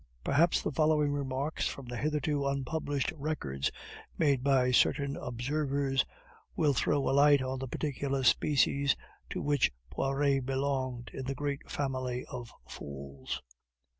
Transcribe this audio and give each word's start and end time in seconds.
Perhaps 0.23 0.63
the 0.63 0.71
following 0.71 1.11
remarks 1.11 1.67
from 1.67 1.85
the 1.85 1.95
hitherto 1.95 2.47
unpublished 2.47 3.13
records 3.15 3.69
made 4.17 4.43
by 4.43 4.71
certain 4.71 5.15
observers 5.15 6.05
will 6.55 6.73
throw 6.73 7.07
a 7.07 7.11
light 7.13 7.43
on 7.43 7.59
the 7.59 7.67
particular 7.67 8.23
species 8.23 8.95
to 9.29 9.43
which 9.43 9.71
Poiret 9.91 10.43
belonged 10.43 11.11
in 11.13 11.25
the 11.27 11.35
great 11.35 11.69
family 11.69 12.25
of 12.31 12.51
fools. 12.67 13.43